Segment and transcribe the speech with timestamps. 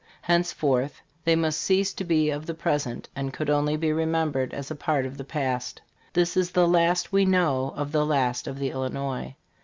[0.23, 4.71] Henceforth they must cease to be of the present, and could only be remembered as
[4.71, 5.79] a part o*f the past.
[6.13, 9.35] This is the last we know of the last of the Illinois.